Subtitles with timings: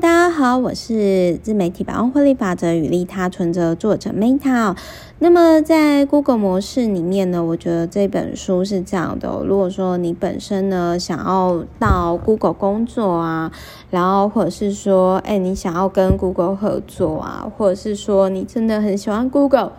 [0.00, 4.76] 大家好，我是自媒体百万获利法则与利他存折作者 Meta。
[5.20, 9.44] 那么在 Google 模式里面呢，我觉得这本书是这样的。
[9.46, 13.52] 如果说你本身呢想要到 Google 工作啊，
[13.90, 19.74] 然后或者是说，哎，你想要跟 Google 合作啊，或者是说你真的很喜欢 Google，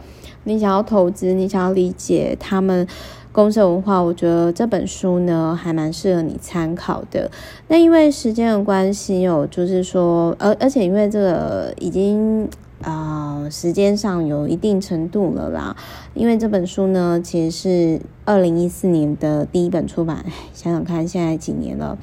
[0.46, 2.88] 你想要投资，你想要理解他们。
[3.36, 7.30] 公社文化，我觉得这本书呢还蛮适合你参考的。
[7.68, 12.48] 那因为时间的关系有，就是说，而而且因为这个已经
[12.82, 15.76] 啊、时间上有一定程度了啦。
[16.14, 20.24] 因为这本书呢，其实是二零一四年的第一本出版。
[20.54, 21.98] 想想看，现在几年了？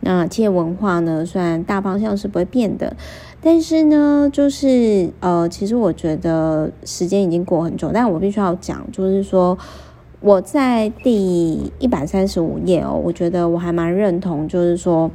[0.00, 2.96] 那企业文化呢，虽然大方向是不会变的，
[3.42, 9.58] 但是呢，就是呃，其实我觉得时间已经过很久，但我必须要讲，就是说。
[10.20, 15.08] 我在第一百三十五页哦，我觉得我还蛮认同，就是说，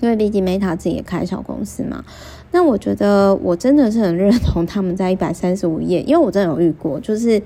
[0.00, 2.04] 因为毕竟 Meta 自己也开小公司嘛，
[2.50, 7.40] 那我觉得我真的是很认同他们在一百三十五页，因为我真的有遇过，就是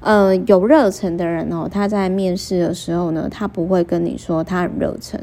[0.00, 5.18] 呃有热忱的人哦，他在面试的时候呢，他不会跟你说他很热忱。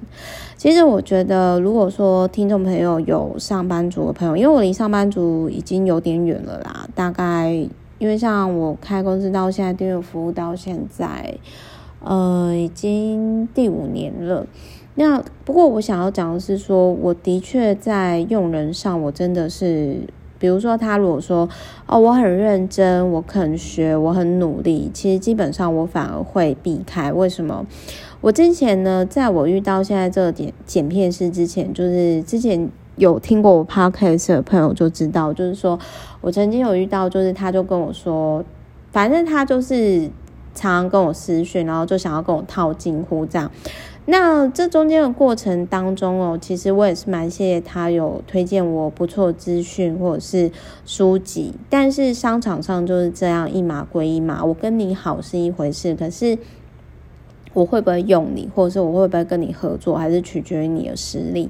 [0.57, 7.69] 其实我觉得，如果说听众朋友有上班族的朋友，因为我离上班族已经有点远了啦，大概。
[7.99, 11.35] 因为像我开公司到现在，订阅服务到现在，
[12.01, 14.47] 呃，已经第五年了。
[14.95, 19.97] 那不过我想要讲的是说，我的确在用人上，我真的是，
[20.39, 21.47] 比如说他如果说
[21.87, 27.11] 哦，我很认真，我肯学，我很努力，其实基本上我反而会避开。
[27.11, 27.65] 为什么？
[28.21, 32.69] 我之前呢，在我遇到现在这个点剪片师之前，就是之前。
[32.99, 35.79] 有听过我 podcast 的朋友就知道，就是说
[36.21, 38.43] 我曾经有遇到，就是他就跟我说，
[38.91, 40.01] 反正他就是
[40.53, 43.49] 常常跟我私讯，然后就想要跟我套近乎这样。
[44.05, 50.51] 那这中间的过程当中哦，其实我也是蛮谢谢他有推荐我不错的资讯或者是
[50.85, 56.37] 书籍，但是商场上就是这样一码归一码，我跟你好是一回事，可是。
[57.53, 61.49] 我会不会用你，或者是我会不会跟你合作，还是取决于你的实力。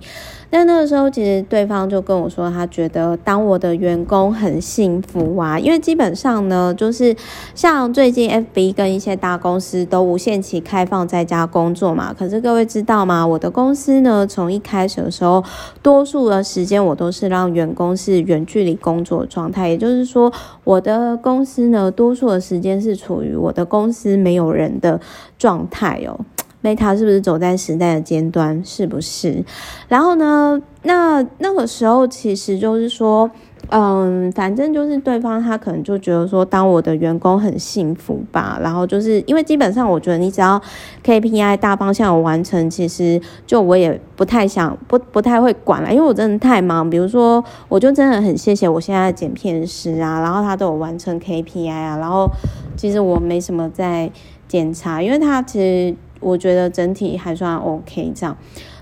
[0.49, 7.15] 但那个时候，其实对方就跟我说，他觉得当我的员工很幸福啊，因为基本上呢，就是
[7.53, 12.13] 像最近 FB 跟一些大公司都无限期开放在家工作嘛。
[12.17, 13.27] 可是各位知道吗？
[13.27, 15.43] 我的公司呢，从一开始的时候，
[15.83, 20.33] 多数的时间我都是让员工是远距离工作状态，也就是说，
[20.63, 24.99] 我的公司呢，多数的时间是处于我的公司没有人的
[25.37, 26.19] 状态哦
[26.63, 28.63] ，Meta 是不是走在时代的尖端？
[28.65, 29.43] 是不是？
[29.87, 33.29] 然后呢，那那个时候其实就是说，
[33.69, 38.59] 嗯，反正就是对方他可能就觉得说，当我的员工很幸福吧。
[38.61, 40.61] 然后就是因为基本上，我觉得你只要
[41.03, 46.89] KPI 大方向有完成，其实就我也不太想不不太会管了，因为我真的太忙。
[46.89, 52.29] 比如说，我就真的很谢谢我现在的剪片师啊，然后他都有完成 KPI 啊，然后
[52.75, 54.11] 其实我没什么在。
[54.49, 58.35] 检查，因为他其实我觉得整体还算 OK 这样，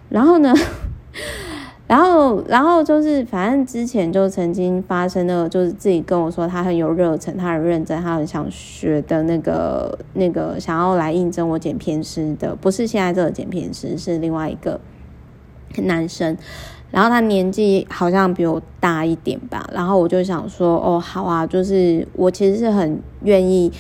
[0.08, 0.54] 然后呢，
[1.88, 14.80] 然后然后就是反正之前就曾经发生了，就是自己跟我说他很有热忱，他很认真，他很想学的那个那个想要来应征我剪片师的，不是现在这个剪片师，是另外一个
[15.78, 16.38] 男生，
[16.92, 23.72] 然后他年纪好像比我大一点吧，然后我就想说哦好啊，就是我其实是很愿意。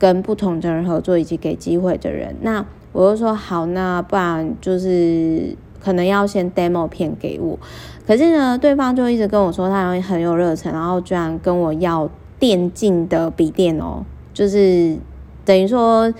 [0.00, 7.58] 跟不同的人合作，以及给机会的人，那我就说好，那不然就是可能要先 demo 片给我。
[8.06, 12.08] 可是呢，对方就一直跟我说他很有热忱，然后居然跟我要
[12.38, 14.96] 电竞的笔电哦，就是
[15.44, 16.12] 等于说，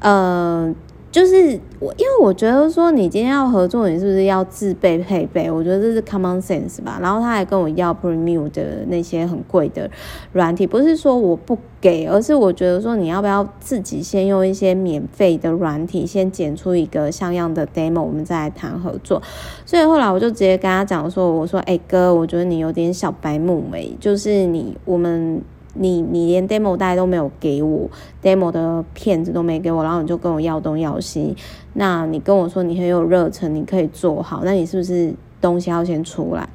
[0.00, 0.74] 呃。
[1.10, 5.50] 就是我，因为我觉得说你今天要合作，你是不是要自备配备？
[5.50, 7.00] 我觉得这是 common sense 吧。
[7.02, 9.90] 然后他还跟我要 Premium 的那些很贵的
[10.32, 19.20] 软体，不是说我不给，而是我觉得说你要不要自己先用一些免费的软体，先剪出一个像样的 demo，我们再来谈合作。
[19.66, 25.42] 所以后来我就直接跟他讲说，我说，哎、哥，我觉得你有点小白目欸，就是你我们。
[25.74, 27.88] 你你连 demo 带都没有给我
[28.22, 31.36] ，demo 的片子都没给我，然后你就跟我要东要西。
[31.74, 36.48] 那你跟我说你很有热忱，你可以做好，那你是不是东西要先出来？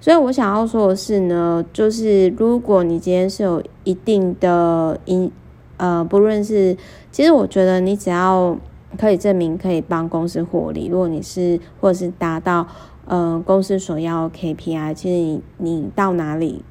[0.00, 5.30] 所以我想要说的是呢，就是如果你今天是有一定的因，
[5.78, 6.76] 呃，不论是，
[7.10, 8.56] 其实我觉得你只要
[8.98, 12.66] 可以证明可以帮公司获利，如果你是或者是达到
[13.06, 16.62] 呃公司所要 KPI，其实你你到哪里。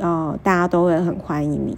[0.00, 1.76] 呃，大家都会很欢迎你。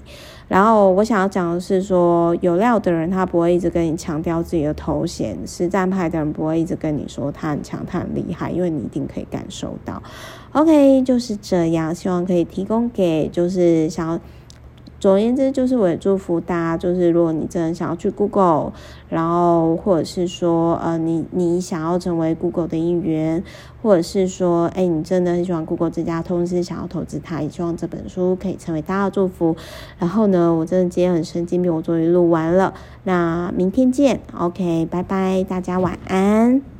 [0.49, 10.03] 然后我想要讲的是说，有料的人他不会一直跟你强调自己的头衔，实战派的人不会一直跟你说他很强，他很厉害，因为你一定可以感受到。
[10.53, 14.21] OK，就是这样，希望可以提供给就是想要。
[15.03, 18.73] 总而言之，就是我也祝福大家，就是如果你真的想要去 Google，
[19.09, 23.43] 然后或者是说，呃，你你想要成为 Google 的一员，
[23.83, 29.57] 或者是说，哎，你真的很喜欢 Google 这家公司，想要投资它，也希望这本书可以成为大家的祝福。
[29.99, 32.73] 然后呢，我真的今天很神经病，我终于录完了，
[33.03, 36.72] 那明天见，OK，拜拜，大家晚安。